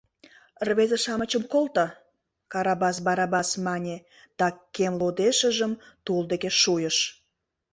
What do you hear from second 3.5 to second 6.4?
мане да кем лодешыжым тул